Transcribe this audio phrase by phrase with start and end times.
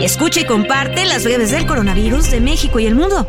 [0.00, 3.26] Escucha y comparte las breves del coronavirus de México y el mundo.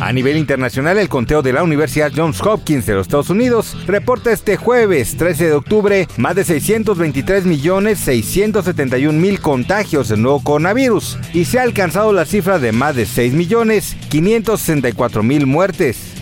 [0.00, 4.32] A nivel internacional, el conteo de la Universidad Johns Hopkins de los Estados Unidos reporta
[4.32, 11.16] este jueves 13 de octubre más de 623 millones 671 mil contagios del nuevo coronavirus
[11.32, 16.14] y se ha alcanzado la cifra de más de 6 millones 564 mil muertes.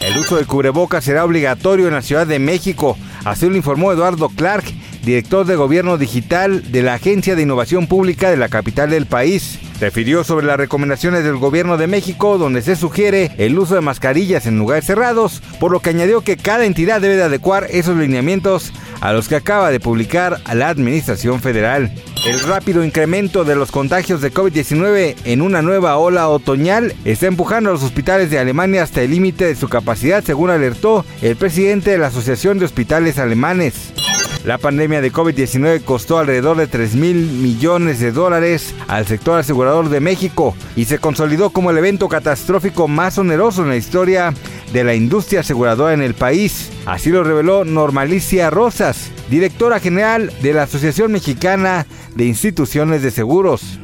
[0.00, 4.28] El uso del cubrebocas será obligatorio en la Ciudad de México, así lo informó Eduardo
[4.28, 4.64] Clark,
[5.02, 9.58] director de Gobierno Digital de la Agencia de Innovación Pública de la capital del país.
[9.80, 14.46] Refirió sobre las recomendaciones del Gobierno de México donde se sugiere el uso de mascarillas
[14.46, 18.72] en lugares cerrados, por lo que añadió que cada entidad debe de adecuar esos lineamientos
[19.00, 21.92] a los que acaba de publicar la Administración Federal.
[22.24, 27.70] El rápido incremento de los contagios de COVID-19 en una nueva ola otoñal está empujando
[27.70, 31.90] a los hospitales de Alemania hasta el límite de su capacidad, según alertó el presidente
[31.90, 33.92] de la Asociación de Hospitales Alemanes.
[34.44, 39.88] La pandemia de COVID-19 costó alrededor de 3 mil millones de dólares al sector asegurador
[39.88, 44.34] de México y se consolidó como el evento catastrófico más oneroso en la historia
[44.72, 46.70] de la industria aseguradora en el país.
[46.86, 53.78] Así lo reveló Normalicia Rosas, directora general de la Asociación Mexicana de Instituciones de Seguros.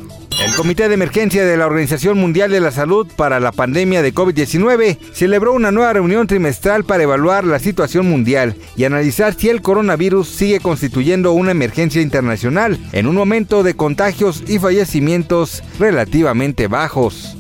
[0.49, 4.15] El Comité de Emergencia de la Organización Mundial de la Salud para la pandemia de
[4.15, 9.61] COVID-19 celebró una nueva reunión trimestral para evaluar la situación mundial y analizar si el
[9.61, 17.38] coronavirus sigue constituyendo una emergencia internacional en un momento de contagios y fallecimientos relativamente bajos.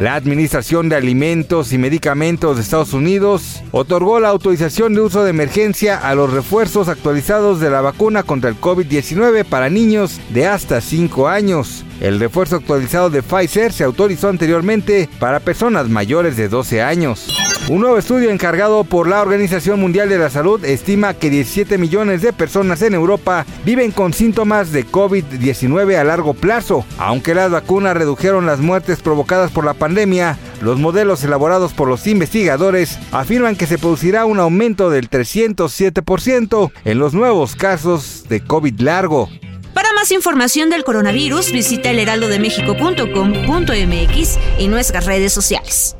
[0.00, 5.30] La Administración de Alimentos y Medicamentos de Estados Unidos otorgó la autorización de uso de
[5.30, 10.80] emergencia a los refuerzos actualizados de la vacuna contra el COVID-19 para niños de hasta
[10.80, 11.84] 5 años.
[12.00, 17.49] El refuerzo actualizado de Pfizer se autorizó anteriormente para personas mayores de 12 años.
[17.68, 22.20] Un nuevo estudio encargado por la Organización Mundial de la Salud estima que 17 millones
[22.20, 26.84] de personas en Europa viven con síntomas de COVID-19 a largo plazo.
[26.98, 32.08] Aunque las vacunas redujeron las muertes provocadas por la pandemia, los modelos elaborados por los
[32.08, 38.80] investigadores afirman que se producirá un aumento del 307% en los nuevos casos de COVID
[38.80, 39.28] largo.
[39.74, 45.94] Para más información del coronavirus, visita elheraldodemexico.com.mx y nuestras redes sociales.